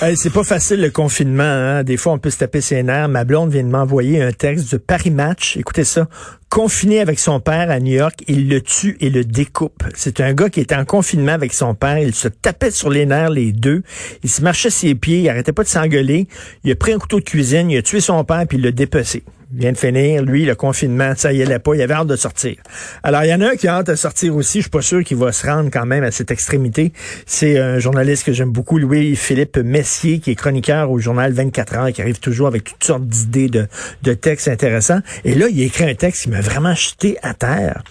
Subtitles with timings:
[0.00, 1.42] Hey, c'est pas facile le confinement.
[1.42, 1.84] Hein?
[1.84, 3.10] Des fois, on peut se taper ses nerfs.
[3.10, 5.58] Ma blonde vient de m'envoyer un texte de Paris Match.
[5.58, 6.08] Écoutez ça.
[6.48, 9.82] Confiné avec son père à New York, il le tue et le découpe.
[9.94, 11.98] C'est un gars qui était en confinement avec son père.
[11.98, 13.82] Il se tapait sur les nerfs les deux.
[14.22, 15.20] Il se marchait ses pieds.
[15.20, 16.28] Il arrêtait pas de s'engueuler.
[16.64, 17.70] Il a pris un couteau de cuisine.
[17.70, 19.24] Il a tué son père puis il l'a dépecé.
[19.52, 22.16] Il vient de finir, lui, le confinement, ça y allait pas, il avait hâte de
[22.16, 22.56] sortir.
[23.04, 24.82] Alors, il y en a un qui a hâte de sortir aussi, je suis pas
[24.82, 26.92] sûr qu'il va se rendre quand même à cette extrémité.
[27.26, 31.92] C'est un journaliste que j'aime beaucoup, Louis-Philippe Messier, qui est chroniqueur au journal 24 heures,
[31.92, 33.68] qui arrive toujours avec toutes sortes d'idées de,
[34.02, 35.00] de textes intéressants.
[35.24, 37.82] Et là, il écrit un texte qui m'a vraiment jeté à terre.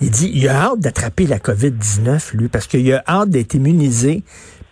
[0.00, 4.22] Il dit, il a hâte d'attraper la COVID-19, lui, parce qu'il a hâte d'être immunisé,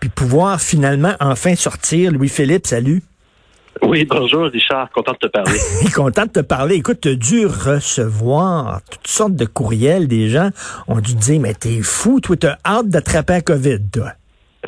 [0.01, 2.11] puis pouvoir finalement enfin sortir.
[2.13, 3.03] Louis-Philippe, salut.
[3.83, 5.59] Oui, bonjour Richard, content de te parler.
[5.95, 6.77] content de te parler.
[6.77, 10.51] Écoute, tu as dû recevoir toutes sortes de courriels des gens.
[10.89, 14.13] ont dû te dire, mais t'es fou, toi, t'as hâte d'attraper la COVID, toi.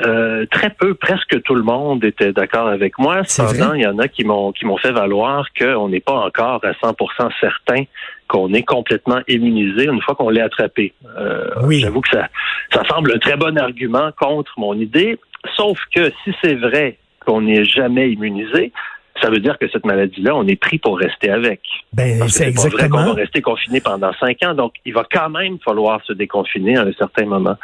[0.05, 3.23] Euh, très peu, presque tout le monde était d'accord avec moi.
[3.25, 6.63] Cependant, il y en a qui m'ont qui m'ont fait valoir qu'on n'est pas encore
[6.63, 7.83] à 100% certain
[8.31, 10.93] qu'on est complètement immunisé une fois qu'on l'est attrapé.
[11.17, 11.81] Euh, oui.
[11.81, 12.29] J'avoue que ça,
[12.73, 15.19] ça semble un très bon argument contre mon idée.
[15.57, 18.71] Sauf que si c'est vrai qu'on n'est jamais immunisé,
[19.21, 21.59] ça veut dire que cette maladie-là, on est pris pour rester avec.
[21.91, 22.87] Ben, c'est exactement.
[22.87, 24.53] Pas vrai qu'on va rester confiné pendant cinq ans.
[24.53, 27.57] Donc, il va quand même falloir se déconfiner à un certain moment.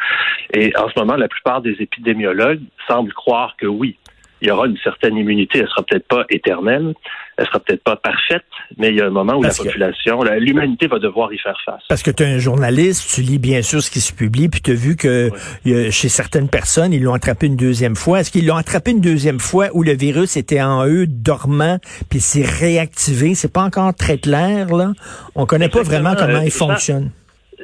[0.53, 3.95] Et en ce moment, la plupart des épidémiologues semblent croire que oui,
[4.41, 5.59] il y aura une certaine immunité.
[5.59, 6.93] Elle sera peut-être pas éternelle,
[7.37, 8.45] elle sera peut-être pas parfaite,
[8.77, 11.81] mais il y a un moment où la population, l'humanité va devoir y faire face.
[11.89, 14.61] Parce que tu es un journaliste, tu lis bien sûr ce qui se publie, puis
[14.61, 15.29] tu as vu que
[15.65, 18.19] chez certaines personnes, ils l'ont attrapé une deuxième fois.
[18.19, 22.19] Est-ce qu'ils l'ont attrapé une deuxième fois où le virus était en eux, dormant, puis
[22.19, 23.35] s'est réactivé?
[23.35, 24.93] C'est pas encore très clair, là.
[25.35, 27.11] On connaît pas vraiment comment il fonctionne.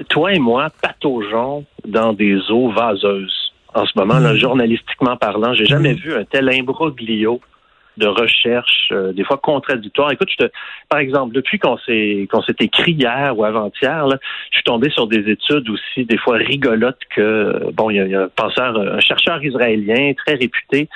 [0.10, 3.43] Toi et moi, pataugeons dans des eaux vaseuses
[3.74, 4.38] en ce moment, là, hmm.
[4.38, 5.54] journalistiquement parlant.
[5.54, 5.98] J'ai jamais hmm.
[5.98, 7.42] vu un tel imbroglio
[7.98, 10.12] de recherche, euh, des fois contradictoire.
[10.12, 10.52] Écoute, je te,
[10.90, 14.08] par exemple, depuis qu'on s'est qu'on s'est écrit hier ou avant-hier,
[14.50, 18.24] je suis tombé sur des études aussi des fois rigolotes que bon, il y, a
[18.24, 20.90] un penseur, un chercheur israélien très réputé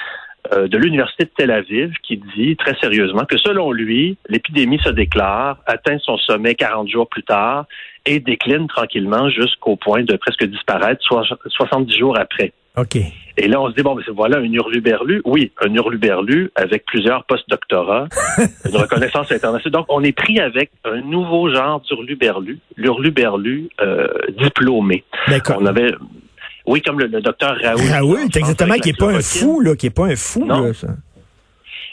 [0.53, 4.89] euh, de l'université de Tel Aviv qui dit très sérieusement que selon lui, l'épidémie se
[4.89, 7.66] déclare, atteint son sommet 40 jours plus tard
[8.05, 11.01] et décline tranquillement jusqu'au point de presque disparaître
[11.47, 12.53] 70 jours après.
[12.77, 12.97] OK.
[13.39, 15.21] Et là, on se dit, bon, mais voilà un hurluberlu.
[15.25, 18.07] Oui, un hurluberlu avec plusieurs post-doctorats,
[18.65, 19.73] une reconnaissance internationale.
[19.73, 24.07] Donc, on est pris avec un nouveau genre d'hurluberlu, l'hurluberlu euh,
[24.39, 25.03] diplômé.
[25.27, 25.57] D'accord.
[25.59, 25.91] On avait...
[26.66, 27.89] Oui, comme le, docteur Raoul.
[27.89, 30.87] Raoul, exactement, qui n'est pas un fou, là, qui n'est pas un fou, là, ça.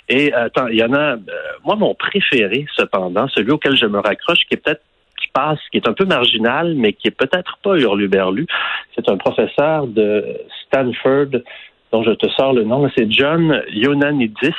[0.09, 1.15] Et attends, il y en a.
[1.15, 1.19] Euh,
[1.65, 4.83] moi, mon préféré, cependant, celui auquel je me raccroche, qui est peut-être
[5.71, 8.47] qui est un peu marginal, mais qui est peut-être pas hurluberlu.
[8.95, 10.25] C'est un professeur de
[10.67, 11.41] Stanford,
[11.93, 14.55] dont je te sors le nom, c'est John Ioannidis,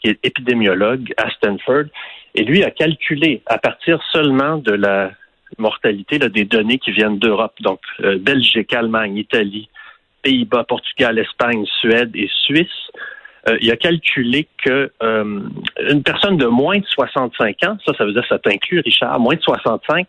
[0.00, 1.84] qui est épidémiologue à Stanford,
[2.34, 5.10] et lui a calculé à partir seulement de la
[5.58, 9.68] mortalité là, des données qui viennent d'Europe, donc euh, Belgique, Allemagne, Italie,
[10.22, 12.90] Pays-Bas, Portugal, Espagne, Suède et Suisse,
[13.48, 15.40] euh, il a calculé que euh,
[15.90, 19.34] une personne de moins de 65 ans, ça, ça veut dire ça t'inclut, Richard, moins
[19.34, 20.06] de 65,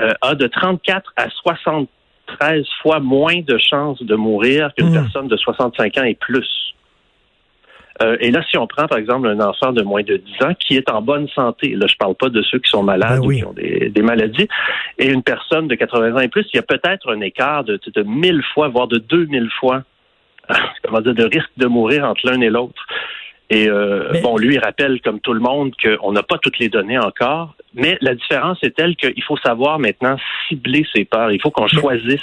[0.00, 5.02] euh, a de 34 à 73 fois moins de chances de mourir qu'une mmh.
[5.02, 6.74] personne de 65 ans et plus.
[8.20, 10.76] et là, si on prend, par exemple, un enfant de moins de 10 ans qui
[10.76, 13.32] est en bonne santé, là, je parle pas de ceux qui sont malades ben ou
[13.32, 14.48] qui ont des, des, maladies,
[14.98, 17.80] et une personne de 80 ans et plus, il y a peut-être un écart de,
[17.86, 19.82] de 1000 fois, voire de 2000 fois
[20.84, 22.86] comment dire, de risque de mourir entre l'un et l'autre.
[23.48, 26.68] Et euh, bon, lui, il rappelle, comme tout le monde, qu'on n'a pas toutes les
[26.68, 30.16] données encore, mais la différence est telle qu'il faut savoir maintenant
[30.48, 31.30] cibler ses peurs.
[31.30, 32.20] Il faut qu'on choisisse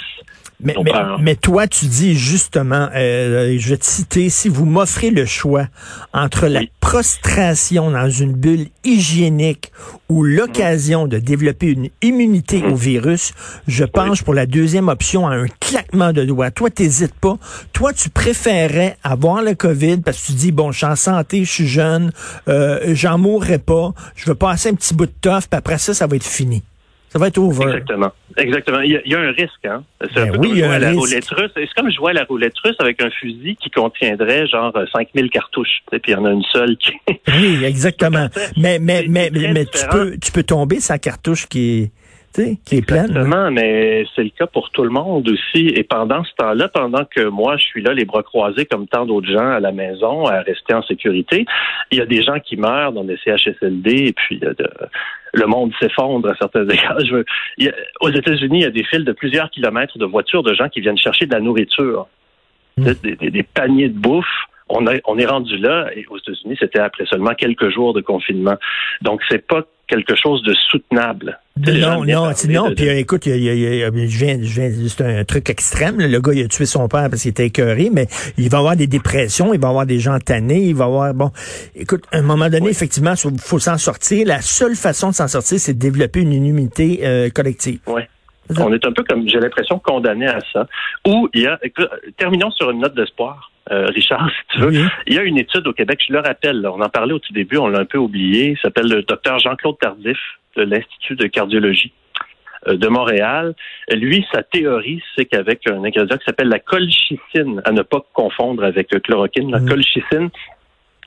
[0.60, 0.74] mais,
[1.20, 5.66] mais, toi, tu dis justement, euh, je vais te citer, si vous m'offrez le choix
[6.12, 9.72] entre la prostration dans une bulle hygiénique
[10.08, 13.32] ou l'occasion de développer une immunité au virus,
[13.66, 16.50] je penche pour la deuxième option à un claquement de doigts.
[16.50, 17.36] Toi, t'hésites pas.
[17.72, 21.44] Toi, tu préférerais avoir le COVID parce que tu dis, bon, je suis en santé,
[21.44, 22.10] je suis jeune,
[22.48, 25.94] euh, j'en mourrai pas, je veux passer un petit bout de toffe, puis après ça,
[25.94, 26.62] ça va être fini.
[27.08, 27.64] Ça va être over.
[27.66, 28.10] Exactement.
[28.36, 28.80] Exactement.
[28.80, 29.84] Il y a, un risque, hein.
[30.00, 31.00] C'est un Ben peu oui, comme il y a jouer à un la risque.
[31.00, 31.50] roulette russe.
[31.54, 35.68] C'est comme jouer à la roulette russe avec un fusil qui contiendrait genre 5000 cartouches.
[35.88, 36.90] tu sais, Puis il y en a une seule qui.
[37.28, 38.26] Oui, exactement.
[38.56, 41.90] Mais, mais, mais, mais tu peux, tu peux tomber sa cartouche qui est,
[42.66, 43.04] qui est pleine.
[43.06, 45.68] Exactement, mais c'est le cas pour tout le monde aussi.
[45.68, 49.06] Et pendant ce temps-là, pendant que moi, je suis là, les bras croisés comme tant
[49.06, 51.44] d'autres gens à la maison, à rester en sécurité,
[51.92, 54.52] il y a des gens qui meurent dans des CHSLD et puis euh,
[55.32, 57.00] le monde s'effondre à certains égards.
[57.00, 57.24] Je veux-
[57.58, 60.42] il y a- aux États-Unis, il y a des files de plusieurs kilomètres de voitures
[60.42, 62.06] de gens qui viennent chercher de la nourriture,
[62.76, 62.90] Mm.
[63.04, 64.26] des, des- des paniers de bouffe.
[64.68, 68.00] On, a- on est rendu là, et aux États-Unis, c'était après seulement quelques jours de
[68.00, 68.56] confinement.
[69.02, 71.38] Donc, c'est pas quelque chose de soutenable.
[71.56, 72.68] Non, non, non.
[72.70, 75.24] de- Puis euh, écoute, il y a- il il je viens, je viens, c'est un
[75.24, 75.98] truc extrême.
[76.00, 76.08] là.
[76.08, 78.06] Le gars, il a tué son père parce qu'il était écœuré, mais
[78.38, 81.30] il va avoir des dépressions, il va avoir des gens tannés, il va avoir bon.
[81.76, 84.26] Écoute, à un moment donné, effectivement, il faut s'en sortir.
[84.26, 87.78] La seule façon de s'en sortir, c'est de développer une immunité euh, collective.
[87.86, 88.08] Ouais.
[88.58, 90.66] On est un peu comme, j'ai l'impression, condamné à ça.
[91.06, 91.58] Ou il y a,
[92.18, 94.68] terminons sur une note d'espoir, euh, Richard, si tu veux.
[94.68, 94.88] Oui.
[95.06, 97.18] Il y a une étude au Québec, je le rappelle, là, on en parlait au
[97.18, 100.18] tout début, on l'a un peu oublié, il s'appelle le docteur Jean-Claude Tardif
[100.56, 101.92] de l'Institut de cardiologie
[102.68, 103.54] euh, de Montréal.
[103.90, 108.64] Lui, sa théorie, c'est qu'avec un ingrédient qui s'appelle la colchicine, à ne pas confondre
[108.64, 109.68] avec le chloroquine, la Mm.
[109.68, 110.30] colchicine,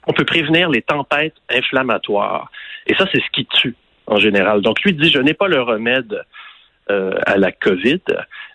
[0.08, 2.50] on peut prévenir les tempêtes inflammatoires.
[2.88, 3.76] Et ça, c'est ce qui tue
[4.08, 4.62] en général.
[4.62, 6.24] Donc, lui dit, je n'ai pas le remède
[6.90, 8.02] euh, à la COVID,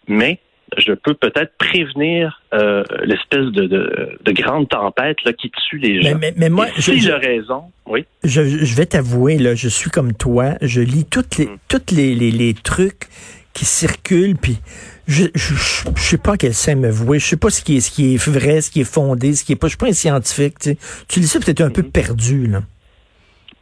[0.08, 0.38] mais
[0.78, 5.98] je peux peut-être prévenir euh, l'espèce de, de, de grande tempête là, qui tue les
[5.98, 6.18] Mais, gens.
[6.20, 8.04] mais, mais moi, je, S'il je, a raison, oui.
[8.24, 10.54] je, je vais t'avouer, là, je suis comme toi.
[10.62, 11.56] Je lis toutes les, Mm.
[11.68, 13.08] toutes les, les, les trucs
[13.54, 14.58] qui circulent, puis
[15.06, 17.18] je, je, je, je sais pas quel sein me vouer.
[17.18, 19.44] Je sais pas ce qui est, ce qui est vrai, ce qui est fondé, ce
[19.44, 19.66] qui est pas.
[19.66, 20.58] Je suis pas un scientifique.
[20.58, 20.78] Tu, sais.
[21.08, 21.90] tu lis ça, peut-être un peu Mhm.
[21.92, 22.62] perdu, là.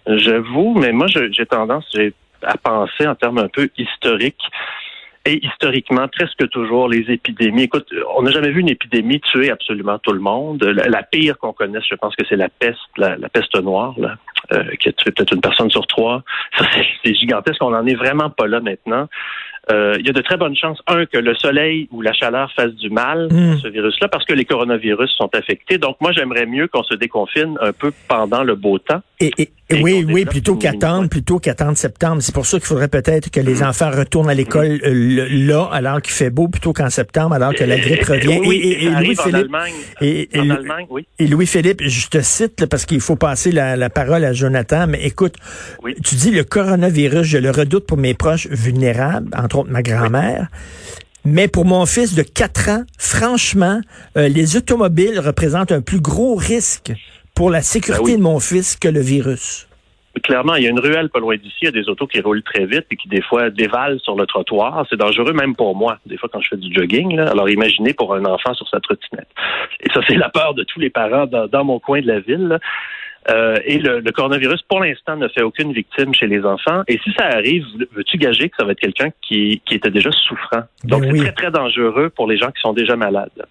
[0.06, 4.40] J'avoue, mais moi, j'ai tendance j'ai, à penser en termes un peu historiques.
[5.26, 7.64] Et historiquement, presque toujours, les épidémies.
[7.64, 10.62] Écoute, on n'a jamais vu une épidémie tuer absolument tout le monde.
[10.64, 13.94] La, la pire qu'on connaisse, je pense que c'est la peste, la, la peste noire,
[13.98, 14.16] là,
[14.54, 16.22] euh, qui a tué peut-être une personne sur trois.
[17.04, 17.62] C'est, gigantesque.
[17.62, 19.08] On n'en est vraiment pas là maintenant.
[19.70, 22.50] Euh, il y a de très bonnes chances, un, que le soleil ou la chaleur
[22.52, 25.76] fasse du mal à ce virus-là, parce que les coronavirus sont affectés.
[25.76, 29.02] Donc, moi, j'aimerais mieux qu'on se déconfine un peu pendant le beau temps.
[29.20, 32.20] Et, et- Et oui, oui, plutôt qu'attendre, plutôt qu'attendre septembre.
[32.22, 33.44] C'est pour ça qu'il faudrait peut-être que Mm.
[33.46, 37.54] les enfants retournent à l'école euh, là, alors qu'il fait beau, plutôt qu'en septembre, alors
[37.54, 38.40] que la grippe revient.
[38.44, 39.50] Oui, et, Louis-Philippe,
[40.00, 40.28] et-
[40.90, 41.06] oui.
[41.20, 45.02] Louis-Philippe, je te cite là, parce qu'il faut passer la, la parole à Jonathan, mais
[45.04, 45.34] écoute,
[45.82, 45.94] Oui.
[46.04, 50.48] tu dis le coronavirus, je le redoute pour mes proches vulnérables, entre autres ma grand-mère.
[51.24, 53.80] Mais pour mon fils de 4 ans, franchement,
[54.16, 56.92] euh, les automobiles représentent un plus gros risque
[57.40, 58.18] pour la sécurité Ben oui.
[58.18, 59.66] de mon fils que le virus.
[60.24, 62.20] Clairement, il y a une ruelle pas loin d'ici, il y a des autos qui
[62.20, 64.84] roulent très vite et qui des fois dévalent sur le trottoir.
[64.90, 67.16] C'est dangereux même pour moi, des fois quand je fais du jogging.
[67.16, 67.30] Là.
[67.30, 69.28] Alors imaginez pour un enfant sur sa trottinette.
[69.84, 72.20] Et ça, c'est la peur de tous les parents dans, dans mon coin de la
[72.20, 72.46] ville.
[72.48, 72.58] là.
[73.30, 76.82] Euh, et le, le coronavirus, pour l'instant, ne fait aucune victime chez les enfants.
[76.88, 80.10] Et si ça arrive, veux-tu gager que ça va être quelqu'un qui, qui était déjà
[80.10, 80.62] souffrant?
[80.84, 81.20] Donc, Ben c'est oui.
[81.20, 83.46] très, très dangereux pour les gens qui sont déjà malades.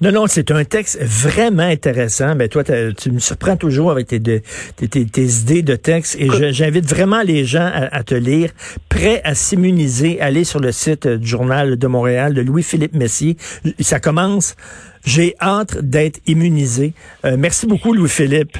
[0.00, 2.34] Non, non, c'est un texte vraiment intéressant.
[2.34, 4.40] Mais toi, t'as- tu me surprends toujours avec tes, de-
[4.76, 6.16] tes, tes- tes idées de texte.
[6.18, 8.50] Et je- j'invite vraiment les gens à, à te lire.
[8.88, 13.36] Prêt à s'immuniser, allez sur le site euh, du Journal de Montréal de Louis-Philippe Messier.
[13.80, 14.54] Ça commence.
[15.04, 16.92] J'ai hâte d'être immunisé.
[17.24, 18.58] Euh, merci beaucoup, Louis-Philippe.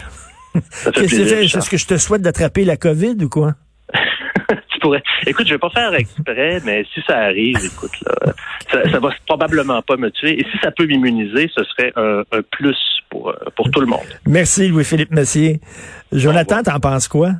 [0.95, 1.03] C'est?
[1.03, 1.63] Richard.
[1.63, 3.55] Est-ce que je te souhaite d'attraper la COVID ou quoi?
[5.27, 8.33] Écoute, je vais pas faire exprès, mais si ça arrive, écoute, là,
[8.71, 10.41] ça, ça va probablement pas me tuer.
[10.41, 12.77] Et si ça peut m'immuniser, ce serait un, un plus
[13.09, 14.07] pour, euh, pour tout le monde.
[14.27, 15.61] Merci, Louis-Philippe Messier.
[16.13, 17.33] Jonathan, t'en penses quoi?